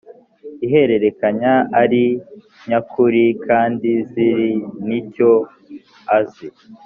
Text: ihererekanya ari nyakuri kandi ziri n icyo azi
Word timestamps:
ihererekanya 0.65 1.53
ari 1.81 2.05
nyakuri 2.67 3.23
kandi 3.45 3.89
ziri 4.09 4.51
n 4.87 4.89
icyo 4.99 5.31
azi 6.17 6.47